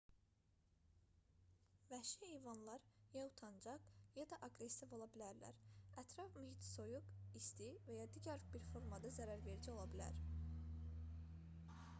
[1.91, 3.85] vəhşi heyvanlar ya utancaq
[4.21, 5.61] ya da aqressiv ola bilərlər
[6.05, 10.21] ətraf mühit soyuq isti və ya digər bir formada zərərverici ola bilər